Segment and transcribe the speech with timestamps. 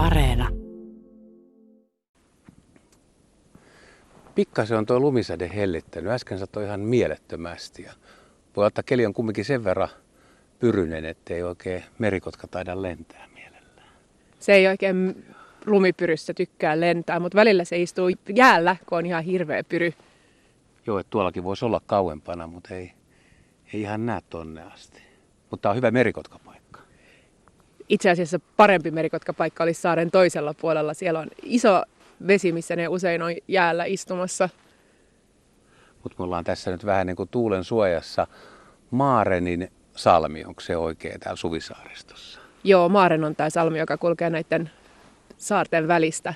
[0.00, 0.48] Areena.
[4.34, 6.12] Pikkasen on tuo lumisade hellittänyt.
[6.12, 7.82] Äsken satoi ihan mielettömästi.
[7.82, 7.92] Ja
[8.56, 9.88] voi ottaa keli on kumminkin sen verran
[10.58, 13.88] pyrynen, ettei oikein merikotka taida lentää mielellään.
[14.38, 15.24] Se ei oikein
[15.66, 19.92] lumipyryssä tykkää lentää, mutta välillä se istuu jäällä, kun on ihan hirveä pyry.
[20.86, 22.92] Joo, että tuollakin voisi olla kauempana, mutta ei,
[23.72, 25.02] ei ihan näe tonne asti.
[25.50, 26.69] Mutta on hyvä merikotkapaikka.
[27.90, 30.94] Itse asiassa parempi merikotkapaikka olisi saaren toisella puolella.
[30.94, 31.82] Siellä on iso
[32.26, 34.48] vesi, missä ne usein on jäällä istumassa.
[36.02, 38.26] Mutta me ollaan tässä nyt vähän niin kuin tuulen suojassa.
[38.90, 42.40] Maarenin salmi, onko se oikein täällä Suvisaaristossa?
[42.64, 44.70] Joo, Maaren on tämä salmi, joka kulkee näiden
[45.36, 46.34] saarten välistä.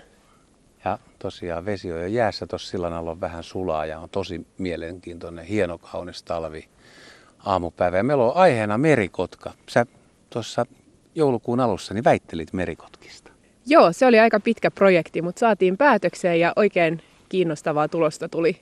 [0.85, 4.47] Ja tosiaan vesi on jo jäässä, tuossa sillan alla on vähän sulaa ja on tosi
[4.59, 6.69] mielenkiintoinen, hieno kaunis talvi
[7.39, 7.97] aamupäivä.
[7.97, 9.53] Ja meillä on aiheena merikotka.
[9.69, 9.87] Sä
[10.31, 10.67] tuossa
[11.15, 13.33] joulukuun alussa niin väittelit merikotkista.
[13.67, 18.61] Joo, se oli aika pitkä projekti, mutta saatiin päätökseen ja oikein kiinnostavaa tulosta tuli.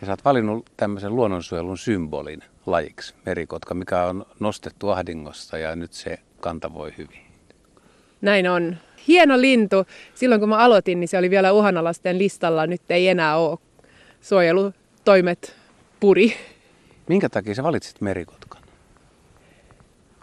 [0.00, 5.92] Ja sä oot valinnut tämmöisen luonnonsuojelun symbolin lajiksi, merikotka, mikä on nostettu ahdingosta ja nyt
[5.92, 7.20] se kanta voi hyvin.
[8.20, 8.76] Näin on.
[9.08, 9.86] Hieno lintu.
[10.14, 12.66] Silloin kun mä aloitin, niin se oli vielä uhanalaisten listalla.
[12.66, 13.58] Nyt ei enää ole.
[14.20, 15.56] Suojelutoimet
[16.00, 16.36] puri.
[17.08, 18.62] Minkä takia sä valitsit merikotkan?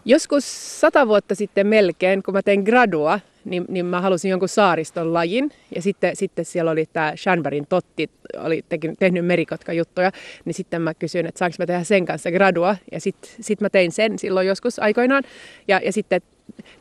[0.06, 5.14] Joskus sata vuotta sitten melkein, kun mä tein gradua, niin, niin mä halusin jonkun saariston
[5.14, 5.50] lajin.
[5.74, 10.12] Ja sitten, sitten siellä oli tämä Shanbarin Totti, oli tekin, tehnyt merikotkajuttuja.
[10.44, 12.76] Niin sitten mä kysyin, että saanko mä tehdä sen kanssa gradua.
[12.92, 15.22] Ja sitten sit mä tein sen silloin joskus aikoinaan.
[15.68, 16.20] Ja, ja sitten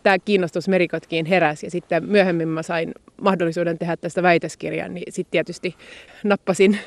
[0.04, 1.66] tämä kiinnostus merikotkiin heräsi.
[1.66, 5.76] Ja sitten myöhemmin mä sain mahdollisuuden tehdä tästä väitöskirjan, niin sitten tietysti
[6.24, 6.80] nappasin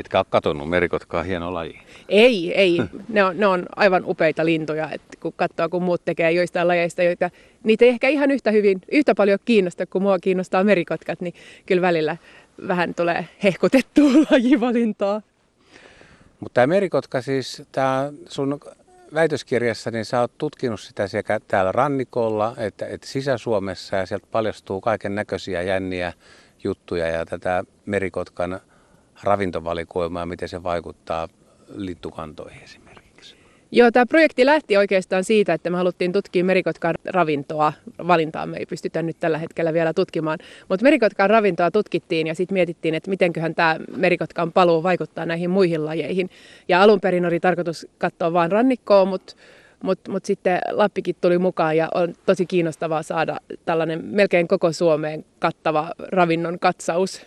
[0.00, 1.80] Etkä ole katonut merikotkaa hieno laji?
[2.08, 2.78] Ei, ei.
[3.08, 7.02] Ne on, ne on aivan upeita lintuja, että kun katsoo, kun muut tekee joistain lajeista,
[7.02, 7.30] joita
[7.64, 11.34] niitä ei ehkä ihan yhtä hyvin, yhtä paljon kiinnosta kuin mua kiinnostaa merikotkat, niin
[11.66, 12.16] kyllä välillä
[12.68, 15.22] vähän tulee hehkutettua lajivalintaa.
[16.40, 18.60] Mutta tämä merikotka siis, tämä sun
[19.14, 24.80] väitöskirjassa, niin sä oot tutkinut sitä sekä täällä rannikolla että, että Sisä-Suomessa ja sieltä paljastuu
[24.80, 26.12] kaiken näköisiä jänniä
[26.64, 28.60] juttuja ja tätä merikotkan
[29.22, 31.28] ravintovalikoimaa, miten se vaikuttaa
[31.74, 33.00] lintukantoihin esimerkiksi?
[33.72, 37.72] Joo, tämä projekti lähti oikeastaan siitä, että me haluttiin tutkia merikotkan ravintoa.
[38.06, 40.38] Valintaa me ei pystytä nyt tällä hetkellä vielä tutkimaan.
[40.68, 45.86] Mutta merikotkan ravintoa tutkittiin ja sitten mietittiin, että mitenköhän tämä merikotkan paluu vaikuttaa näihin muihin
[45.86, 46.30] lajeihin.
[46.68, 49.34] Ja alun perin oli tarkoitus katsoa vain rannikkoa, mutta
[49.82, 55.24] mutta mut sitten Lappikin tuli mukaan ja on tosi kiinnostavaa saada tällainen melkein koko Suomeen
[55.38, 57.26] kattava ravinnon katsaus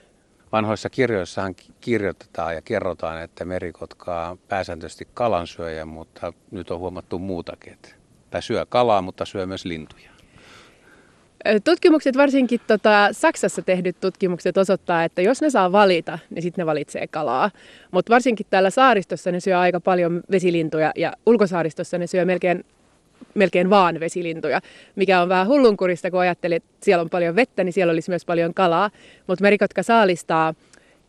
[0.53, 7.73] vanhoissa kirjoissahan kirjoitetaan ja kerrotaan, että merikotka on pääsääntöisesti kalansyöjä, mutta nyt on huomattu muutakin.
[7.73, 10.13] Että syö kalaa, mutta syö myös lintuja.
[11.63, 16.65] Tutkimukset, varsinkin tota, Saksassa tehdyt tutkimukset osoittaa, että jos ne saa valita, niin sitten ne
[16.65, 17.51] valitsee kalaa.
[17.91, 22.65] Mutta varsinkin täällä saaristossa ne syö aika paljon vesilintuja ja ulkosaaristossa ne syö melkein
[23.33, 24.61] melkein vaan vesilintuja,
[24.95, 28.25] mikä on vähän hullunkurista, kun ajattelee, että siellä on paljon vettä, niin siellä olisi myös
[28.25, 28.89] paljon kalaa.
[29.27, 30.53] Mutta merikotka saalistaa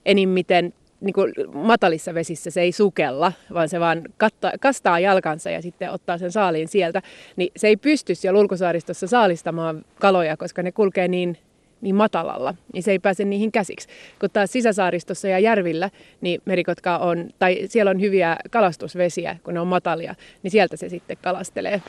[0.06, 5.62] enimmiten niin kuin matalissa vesissä se ei sukella, vaan se vaan katta, kastaa jalkansa ja
[5.62, 7.02] sitten ottaa sen saaliin sieltä.
[7.36, 11.38] Niin se ei pysty siellä ulkosaaristossa saalistamaan kaloja, koska ne kulkee niin
[11.80, 13.88] niin matalalla, niin se ei pääse niihin käsiksi.
[14.20, 15.90] Kun taas sisäsaaristossa ja järvillä,
[16.20, 20.88] niin merikotka on, tai siellä on hyviä kalastusvesiä, kun ne on matalia, niin sieltä se
[20.88, 21.82] sitten kalastelee.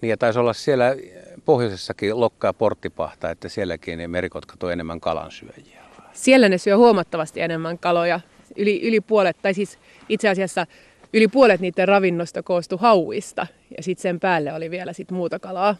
[0.00, 0.96] Niin ja taisi olla siellä
[1.44, 5.82] pohjoisessakin lokkaa porttipahta, että sielläkin ne merikotkat on enemmän kalansyöjiä.
[6.12, 8.20] Siellä ne syö huomattavasti enemmän kaloja.
[8.56, 10.66] Yli, yli puolet, tai siis itse asiassa
[11.14, 13.46] yli puolet niiden ravinnosta koostui hauista.
[13.76, 15.76] Ja sitten sen päälle oli vielä sit muuta kalaa.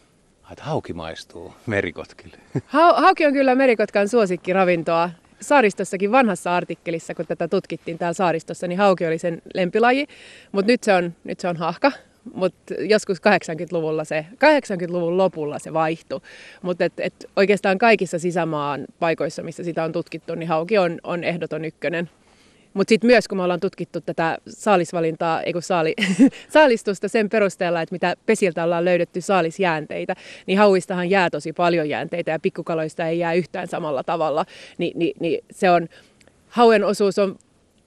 [0.51, 2.37] Että hauki maistuu merikotkille.
[2.65, 5.09] Ha- hauki on kyllä merikotkan suosikkiravintoa.
[5.41, 10.07] Saaristossakin vanhassa artikkelissa, kun tätä tutkittiin täällä saaristossa, niin hauki oli sen lempilaji.
[10.51, 11.91] Mutta nyt, se on, nyt se on hahka.
[12.33, 16.21] Mutta joskus 80-luvulla se, 80-luvun lopulla se vaihtui.
[16.61, 21.23] Mutta et, et oikeastaan kaikissa sisämaan paikoissa, missä sitä on tutkittu, niin hauki on, on
[21.23, 22.09] ehdoton ykkönen.
[22.77, 25.93] Mutta sitten myös, kun me ollaan tutkittu tätä saalisvalintaa, ei saali,
[26.53, 30.15] saalistusta sen perusteella, että mitä pesiltä ollaan löydetty saalisjäänteitä,
[30.47, 34.45] niin hauistahan jää tosi paljon jäänteitä ja pikkukaloista ei jää yhtään samalla tavalla.
[34.77, 35.87] Ni, niin, niin se on,
[36.49, 37.35] hauen osuus on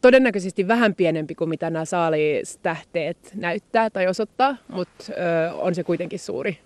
[0.01, 5.05] todennäköisesti vähän pienempi kuin mitä nämä saalistähteet näyttää tai osoittaa, mutta
[5.55, 6.59] on se kuitenkin suuri.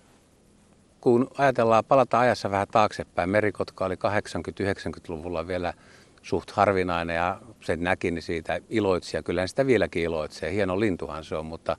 [1.01, 5.73] Kun ajatellaan, palata ajassa vähän taaksepäin, merikotka oli 80-90-luvulla vielä
[6.25, 10.53] suht harvinainen ja sen näki, niin siitä iloitsi ja kyllä sitä vieläkin iloitsee.
[10.53, 11.77] Hieno lintuhan se on, mutta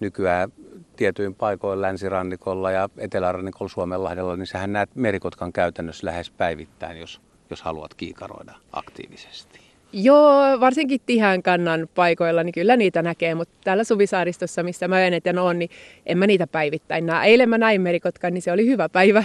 [0.00, 0.52] nykyään
[0.96, 7.20] tietyin paikoin länsirannikolla ja etelärannikolla Suomenlahdella, niin sähän näet merikotkan käytännössä lähes päivittäin, jos,
[7.50, 9.60] jos haluat kiikaroida aktiivisesti.
[9.92, 15.38] Joo, varsinkin Tihän kannan paikoilla, niin kyllä niitä näkee, mutta täällä Suvisaaristossa, missä mä eniten
[15.38, 15.70] on, niin
[16.06, 17.28] en mä niitä päivittäin näe.
[17.28, 19.24] Eilen mä näin merikotkan, niin se oli hyvä päivä.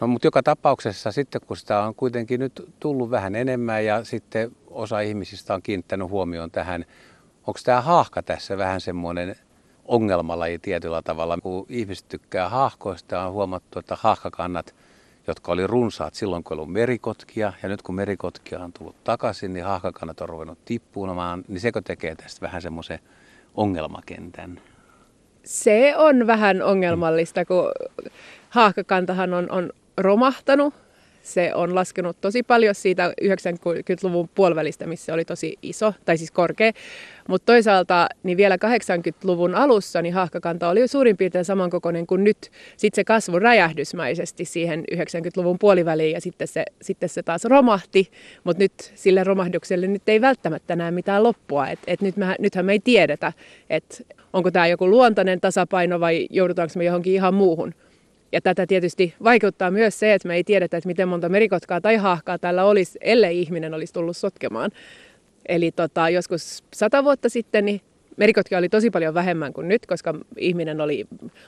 [0.00, 4.52] No mutta joka tapauksessa sitten, kun sitä on kuitenkin nyt tullut vähän enemmän ja sitten
[4.70, 6.84] osa ihmisistä on kiinnittänyt huomioon tähän,
[7.46, 9.36] onko tämä haahka tässä vähän semmoinen
[9.84, 14.74] ongelmalaji tietyllä tavalla, kun ihmiset tykkää haahkoista on huomattu, että haahkakannat–
[15.26, 17.52] jotka oli runsaat silloin, kun oli merikotkia.
[17.62, 21.44] Ja nyt kun merikotkia on tullut takaisin, niin haahkakannat on ruvennut tippuumaan.
[21.48, 22.98] Niin sekö tekee tästä vähän semmoisen
[23.54, 24.60] ongelmakentän?
[25.44, 27.72] Se on vähän ongelmallista, kun
[28.50, 30.74] haahkakantahan on, on romahtanut
[31.26, 36.72] se on laskenut tosi paljon siitä 90-luvun puolivälistä, missä oli tosi iso, tai siis korkea.
[37.28, 42.50] Mutta toisaalta niin vielä 80-luvun alussa niin haahkakanta oli suurin piirtein samankokoinen kuin nyt.
[42.76, 48.10] Sitten se kasvu räjähdysmäisesti siihen 90-luvun puoliväliin ja sitten se, sitten se taas romahti.
[48.44, 51.68] Mutta nyt sille romahdukselle nyt ei välttämättä näe mitään loppua.
[51.68, 53.32] Et, et nyt me, nythän me ei tiedetä,
[53.70, 53.96] että
[54.32, 57.74] onko tämä joku luontainen tasapaino vai joudutaanko me johonkin ihan muuhun.
[58.32, 61.96] Ja tätä tietysti vaikeuttaa myös se, että me ei tiedetä, että miten monta merikotkaa tai
[61.96, 64.70] haahkaa tällä olisi, ellei ihminen olisi tullut sotkemaan.
[65.48, 67.80] Eli tota, joskus sata vuotta sitten niin
[68.16, 71.06] merikotkia oli tosi paljon vähemmän kuin nyt, koska ihminen oli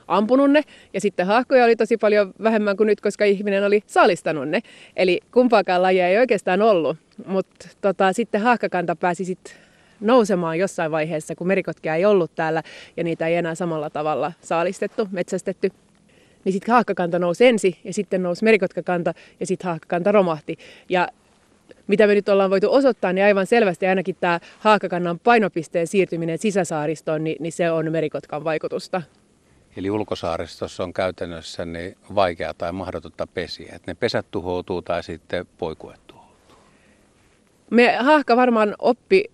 [0.08, 0.62] ampunut ne.
[0.94, 4.60] Ja sitten haahkoja oli tosi paljon vähemmän kuin nyt, koska ihminen oli saalistanut ne.
[4.96, 6.96] Eli kumpaakaan lajia ei oikeastaan ollut.
[7.26, 9.54] Mutta tota, sitten haahkakanta pääsi sitten
[10.00, 12.62] nousemaan jossain vaiheessa, kun merikotkia ei ollut täällä
[12.96, 15.70] ja niitä ei enää samalla tavalla saalistettu, metsästetty
[16.44, 20.58] niin sitten haakkakanta nousi ensin ja sitten nousi merikotkakanta ja sitten haakkakanta romahti.
[20.88, 21.08] Ja
[21.86, 27.24] mitä me nyt ollaan voitu osoittaa, niin aivan selvästi ainakin tämä haakkakannan painopisteen siirtyminen sisäsaaristoon,
[27.24, 29.02] niin, niin se on merikotkan vaikutusta.
[29.76, 35.46] Eli ulkosaaristossa on käytännössä niin vaikeaa tai mahdotonta pesiä, että ne pesät tuhoutuu tai sitten
[35.58, 36.56] poikuet tuhoutuu.
[37.70, 39.24] Me haahka varmaan oppi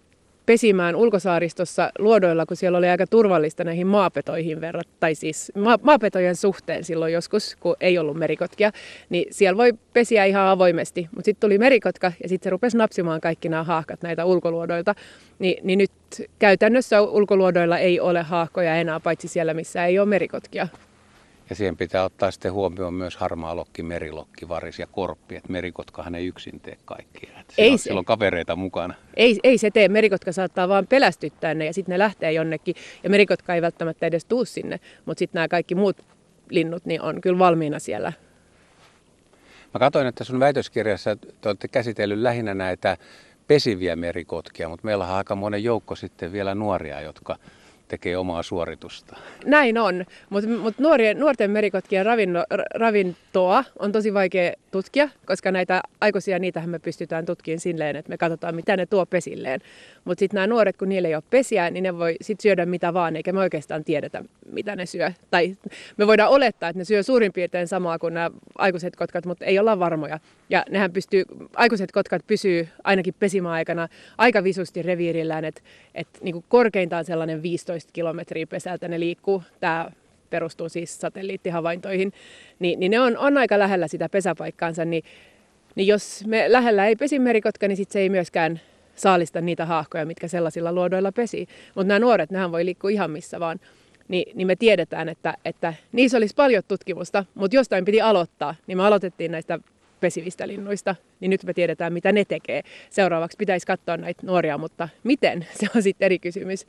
[0.46, 6.36] pesimään ulkosaaristossa luodoilla, kun siellä oli aika turvallista näihin maapetoihin verrat, tai siis ma- maapetojen
[6.36, 8.72] suhteen silloin joskus, kun ei ollut merikotkia,
[9.10, 11.08] niin siellä voi pesiä ihan avoimesti.
[11.10, 14.94] Mutta sitten tuli merikotka ja sitten se rupesi napsimaan kaikki nämä haahkat näitä ulkoluodoilta.
[15.38, 15.90] Ni, niin nyt
[16.38, 20.68] käytännössä ulkoluodoilla ei ole haahkoja enää, paitsi siellä, missä ei ole merikotkia.
[21.50, 23.18] Ja siihen pitää ottaa sitten huomioon myös
[23.52, 27.30] lokki, merilokki, varis ja korppi, että merikotkahan ei yksin tee kaikkia.
[27.58, 27.92] Ei on, se.
[27.92, 28.94] On kavereita mukana.
[29.16, 32.74] Ei, ei se tee, merikotka saattaa vaan pelästyttää ne ja sitten ne lähtee jonnekin.
[33.02, 36.04] Ja merikotka ei välttämättä edes tuu sinne, mutta sitten nämä kaikki muut
[36.50, 38.12] linnut niin on kyllä valmiina siellä.
[39.74, 42.96] Mä katsoin, että sun väitöskirjassa te olette käsitellyt lähinnä näitä
[43.46, 47.36] pesiviä merikotkia, mutta meillä on aika monen joukko sitten vielä nuoria, jotka
[47.88, 49.16] tekee omaa suoritusta.
[49.46, 50.74] Näin on, mutta mut
[51.18, 52.44] nuorten merikotkien ravinno,
[52.74, 58.18] ravintoa on tosi vaikea tutkia, koska näitä aikuisia, niitähän me pystytään tutkimaan silleen, että me
[58.18, 59.60] katsotaan, mitä ne tuo pesilleen.
[60.04, 62.94] Mutta sitten nämä nuoret, kun niillä ei ole pesiä, niin ne voi sitten syödä mitä
[62.94, 65.12] vaan, eikä me oikeastaan tiedetä, mitä ne syö.
[65.30, 65.56] Tai
[65.96, 69.58] me voidaan olettaa, että ne syö suurin piirtein samaa kuin nämä aikuiset kotkat, mutta ei
[69.58, 70.18] olla varmoja.
[70.50, 71.24] Ja nehän pystyy,
[71.56, 73.88] aikuiset kotkat pysyy ainakin pesimäaikana
[74.18, 75.60] aika visusti reviirillään, että
[75.94, 79.42] et, niin korkeintaan sellainen 15 kilometriä pesältä ne liikkuu.
[79.60, 79.90] Tämä
[80.30, 82.12] perustuu siis satelliittihavaintoihin,
[82.58, 85.04] niin, niin ne on, on aika lähellä sitä pesäpaikkaansa, niin,
[85.74, 88.60] niin jos me lähellä ei pesi merikotka, niin sit se ei myöskään
[88.94, 91.48] saalista niitä haahkoja, mitkä sellaisilla luodoilla pesi.
[91.74, 93.60] Mutta nämä nuoret, nehän voi liikkua ihan missä vaan.
[94.08, 98.54] Ni, niin me tiedetään, että, että niissä olisi paljon tutkimusta, mutta jostain piti aloittaa.
[98.66, 99.58] Niin me aloitettiin näistä
[100.00, 102.62] pesivistä linnuista, niin nyt me tiedetään, mitä ne tekee.
[102.90, 106.66] Seuraavaksi pitäisi katsoa näitä nuoria, mutta miten, se on sitten eri kysymys.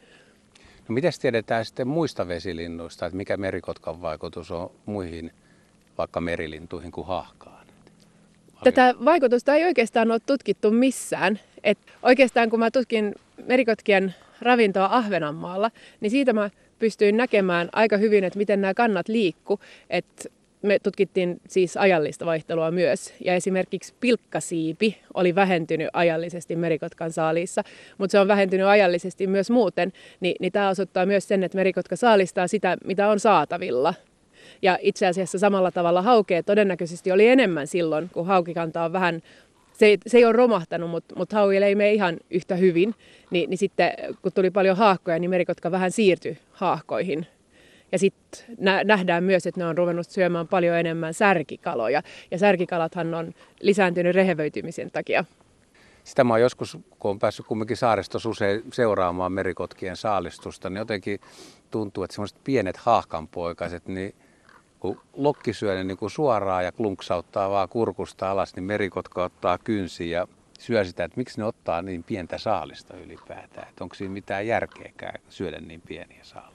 [0.89, 5.32] No miten tiedetään sitten muista vesilinnuista, että mikä merikotkan vaikutus on muihin
[5.98, 7.68] vaikka merilintuihin kuin hahkaan?
[8.63, 11.39] Tätä vaikutusta ei oikeastaan ole tutkittu missään.
[11.63, 13.15] Et oikeastaan kun mä tutkin
[13.46, 16.50] merikotkien ravintoa Ahvenanmaalla, niin siitä mä
[16.80, 19.60] pystyin näkemään aika hyvin, että miten nämä kannat liikku.
[20.65, 23.13] Me tutkittiin siis ajallista vaihtelua myös.
[23.25, 27.63] Ja esimerkiksi pilkkasiipi oli vähentynyt ajallisesti merikotkan saaliissa,
[27.98, 29.93] mutta se on vähentynyt ajallisesti myös muuten.
[30.19, 33.93] Ni, niin tämä osoittaa myös sen, että merikotka saalistaa sitä, mitä on saatavilla.
[34.62, 39.22] Ja itse asiassa samalla tavalla haukea todennäköisesti oli enemmän silloin, kun haukikanta on vähän
[39.74, 42.95] se se ei ole romahtanut, mutta, mutta hauille ei mene ihan yhtä hyvin.
[43.31, 43.91] Ni, niin sitten
[44.22, 47.27] kun tuli paljon haahkoja, niin merikotka vähän siirtyi haahkoihin
[47.92, 52.01] ja sitten nähdään myös, että ne on ruvennut syömään paljon enemmän särkikaloja.
[52.32, 55.25] Ja särkikalathan on lisääntynyt rehevöitymisen takia.
[56.04, 61.20] sitä mä oon joskus, kun on päässyt kumminkin saaristossa usein seuraamaan merikotkien saalistusta, niin jotenkin
[61.72, 64.15] tuntuu, että semmoiset pienet haahkanpoikaset, niin
[64.80, 69.58] kun lokki syö ne niin kuin suoraan ja klunksauttaa vaan kurkusta alas, niin merikotka ottaa
[69.58, 70.27] kynsiä ja
[70.60, 73.70] syö sitä, että miksi ne ottaa niin pientä saalista ylipäätään.
[73.70, 76.55] Että onko siinä mitään järkeäkään syödä niin pieniä saaliita?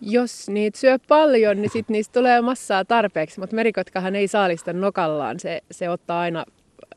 [0.00, 5.40] Jos niitä syö paljon, niin sit niistä tulee massaa tarpeeksi, mutta merikotkahan ei saalista nokallaan.
[5.40, 6.44] Se, se ottaa aina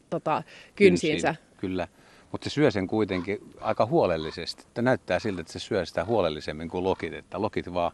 [0.10, 0.44] tota,
[0.76, 1.28] kynsiinsä.
[1.28, 1.88] Kynsiin, kyllä,
[2.32, 4.64] mutta se syö sen kuitenkin aika huolellisesti.
[4.68, 7.92] Että näyttää siltä, että se syö sitä huolellisemmin kuin lokit, että lokit vaan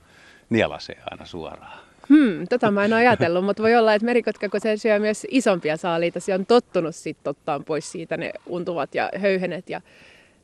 [0.49, 1.79] nielasee aina suoraan.
[2.09, 5.27] Hmm, tota mä en ole ajatellut, mutta voi olla, että merikotka, kun se syö myös
[5.29, 9.81] isompia saaliita, se on tottunut sitten ottaa pois siitä ne untuvat ja höyhenet ja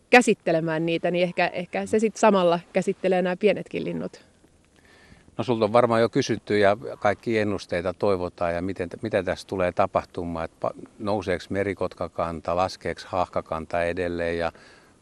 [0.09, 4.30] käsittelemään niitä, niin ehkä, ehkä se sitten samalla käsittelee nämä pienetkin linnut.
[5.37, 9.71] No sulta on varmaan jo kysytty ja kaikki ennusteita toivotaan ja miten, mitä tässä tulee
[9.71, 14.51] tapahtumaan, että nouseeko merikotkakanta, laskeeko hahkakanta edelleen ja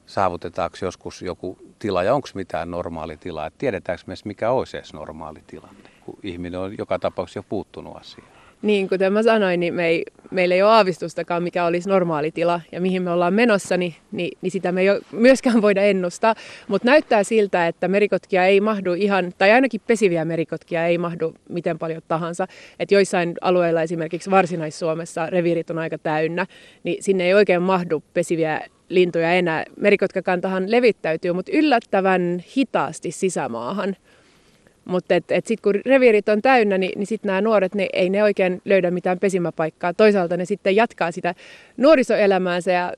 [0.06, 4.94] saavutetaanko joskus joku tila ja onko mitään normaali tila, että tiedetäänkö myös mikä olisi edes
[4.94, 8.39] normaali tilanne, kun ihminen on joka tapauksessa jo puuttunut asiaan.
[8.62, 12.62] Niin, kuten mä sanoin, niin me ei, meillä ei ole aavistustakaan, mikä olisi normaali tila
[12.72, 16.36] ja mihin me ollaan menossa, niin, niin, niin sitä me ei myöskään voida ennustaa.
[16.68, 21.80] Mutta näyttää siltä, että merikotkia ei mahdu ihan, tai ainakin pesiviä merikotkia ei mahdu miten
[21.80, 22.48] paljon tahansa.
[22.80, 26.46] Että joissain alueilla, esimerkiksi Varsinais-Suomessa, reviirit on aika täynnä,
[26.84, 29.66] niin sinne ei oikein mahdu pesiviä lintuja enää.
[29.78, 33.96] Merikotkakantahan levittäytyy, mutta yllättävän hitaasti sisämaahan.
[34.90, 38.10] Mutta et, et sitten kun reviirit on täynnä, niin, niin sitten nämä nuoret, ne, ei
[38.10, 39.94] ne oikein löydä mitään pesimäpaikkaa.
[39.94, 41.36] Toisaalta ne sitten jatkaa sitä
[41.78, 42.94] nuorisoelämäänsä ja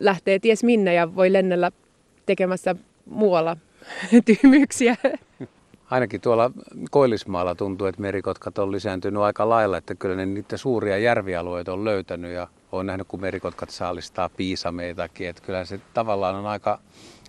[0.00, 1.70] lähtee ties minne ja voi lennellä
[2.26, 3.56] tekemässä muualla
[4.24, 4.96] tyhmyyksiä.
[5.90, 6.50] Ainakin tuolla
[6.90, 11.84] Koillismaalla tuntuu, että merikotkat on lisääntynyt aika lailla, että kyllä ne niitä suuria järvialueita on
[11.84, 16.78] löytänyt ja olen nähnyt, kun merikotkat saalistaa piisameitakin, että kyllä se tavallaan on aika,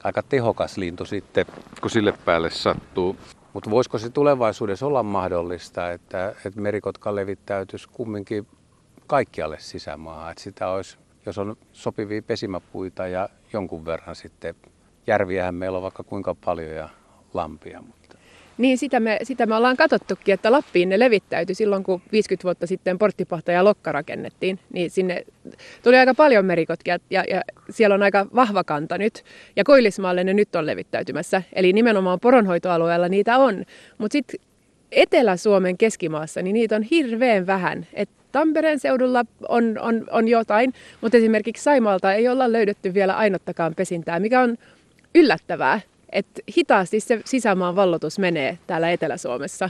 [0.04, 1.46] aika tehokas lintu sitten,
[1.82, 3.16] kun sille päälle sattuu.
[3.54, 8.48] Mutta voisiko se tulevaisuudessa olla mahdollista, että, että merikotka levittäytyisi kumminkin
[9.08, 14.56] kaikkialle sisämaahan, että sitä olisi, jos on sopivia pesimäpuita ja jonkun verran sitten,
[15.08, 16.90] järviähän meillä on vaikka kuinka paljon ja
[17.34, 17.84] lampia.
[18.58, 22.68] Niin, sitä me, sitä me ollaan katsottukin, että Lappiin ne levittäytyi silloin, kun 50 vuotta
[22.68, 24.60] sitten Porttipahta ja Lokka rakennettiin.
[24.74, 25.26] Niin sinne
[25.84, 29.24] tuli aika paljon merikotkia ja, ja siellä on aika vahva kanta nyt.
[29.56, 31.42] Ja Koillismaalle ne nyt on levittäytymässä.
[31.54, 33.66] Eli nimenomaan poronhoitoalueella niitä on.
[33.98, 34.40] Mutta sitten
[34.92, 37.88] Etelä-Suomen keskimaassa, niin niitä on hirveän vähän.
[37.94, 43.76] Et Tampereen seudulla on, on, on jotain, mutta esimerkiksi Saimalta ei olla löydetty vielä ainuttakaan
[43.76, 44.58] pesintää, mikä on
[45.16, 45.82] yllättävää
[46.14, 49.70] että hitaasti se sisämaan vallotus menee täällä Etelä-Suomessa.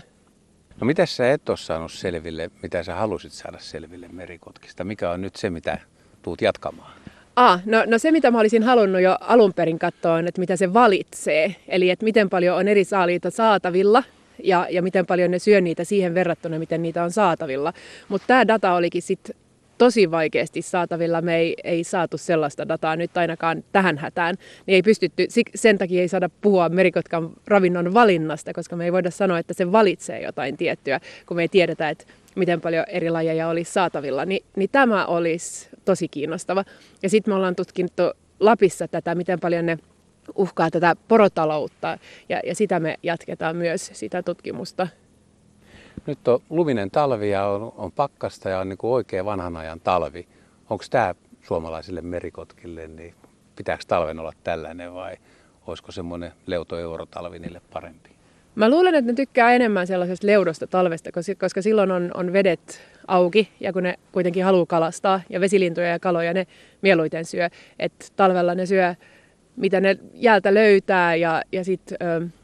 [0.81, 4.83] No mitä sä et ole saanut selville, mitä sä halusit saada selville merikotkista?
[4.83, 5.77] Mikä on nyt se, mitä
[6.21, 6.93] tuut jatkamaan?
[7.35, 10.55] Ah, no, no se, mitä mä olisin halunnut jo alun perin katsoa, on, että mitä
[10.55, 11.55] se valitsee.
[11.67, 14.03] Eli että miten paljon on eri saaliita saatavilla
[14.43, 17.73] ja, ja miten paljon ne syö niitä siihen verrattuna, miten niitä on saatavilla.
[18.07, 19.35] Mutta tämä data olikin sitten
[19.77, 21.22] tosi vaikeasti saatavilla.
[21.22, 24.36] Me ei, ei saatu sellaista dataa nyt ainakaan tähän hätään.
[24.65, 29.12] Niin ei pystytty, sen takia ei saada puhua merikotkan ravinnon valinnasta, koska me ei voida
[29.12, 33.48] sanoa, että se valitsee jotain tiettyä, kun me ei tiedetä, että miten paljon eri lajeja
[33.48, 34.25] olisi saatavilla.
[34.25, 36.65] Ni, niin tämä olisi tosi kiinnostava.
[37.03, 38.03] Ja sitten me ollaan tutkittu
[38.39, 39.77] Lapissa tätä, miten paljon ne
[40.36, 41.98] uhkaa tätä porotaloutta,
[42.30, 44.88] ja, ja sitä me jatketaan myös, sitä tutkimusta.
[46.05, 49.79] Nyt on luminen talvi ja on, on pakkasta ja on niin kuin oikea vanhan ajan
[49.79, 50.27] talvi.
[50.69, 53.13] Onko tämä suomalaisille merikotkille, niin
[53.55, 55.17] pitääkö talven olla tällainen vai
[55.67, 58.09] olisiko semmoinen leuto eurotalvi niille parempi?
[58.55, 61.09] Mä luulen, että ne tykkää enemmän sellaisesta leudosta talvesta,
[61.39, 66.00] koska silloin on, on vedet auki ja kun ne kuitenkin haluaa kalastaa ja vesilintuja ja
[66.00, 66.47] kaloja ne
[66.81, 67.50] mieluiten syö.
[67.79, 68.95] Et talvella ne syö
[69.55, 71.97] mitä ne jäältä löytää ja, ja sitten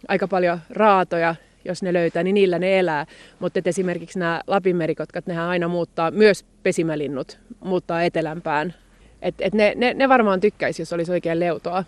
[0.07, 1.35] aika paljon raatoja
[1.71, 3.05] jos ne löytää, niin niillä ne elää.
[3.39, 8.73] Mutta esimerkiksi nämä lapinmerikotkat, nehän aina muuttaa, myös pesimälinnut muuttaa etelämpään.
[9.21, 11.83] Et, et ne, ne, ne varmaan tykkäisi, jos olisi oikein leutoa.